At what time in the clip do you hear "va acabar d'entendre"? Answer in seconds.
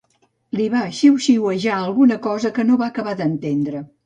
2.83-3.85